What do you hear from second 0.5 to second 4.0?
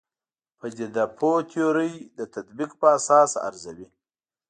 پدیده پوه تیورۍ د تطبیق په اساس ارزوي.